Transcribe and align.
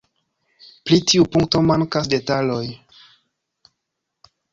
Pri 0.89 0.97
tiu 1.11 1.27
punkto 1.35 1.61
mankas 1.67 2.09
detaloj. 2.13 2.63